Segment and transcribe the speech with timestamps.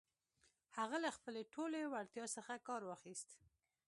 [0.77, 3.29] هغه له خپلې ټولې وړتيا څخه کار واخيست.